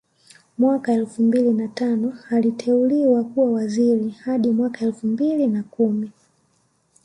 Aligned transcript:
Mwaka 0.57 0.93
elfu 0.93 1.21
mbili 1.23 1.53
na 1.53 1.67
tano 1.67 2.17
aliteuliwa 2.29 3.23
kuwa 3.23 3.51
waziri 3.51 4.09
hadi 4.09 4.49
mwaka 4.49 4.85
elfu 4.85 5.07
mbili 5.07 5.47
na 5.47 5.63
kumi 5.63 6.11